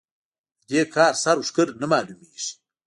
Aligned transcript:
د 0.67 0.69
دې 0.69 0.81
کار 0.93 1.13
سر 1.23 1.35
و 1.39 1.43
ښکر 1.47 1.67
نه 1.81 1.87
مالومېږي. 1.91 2.49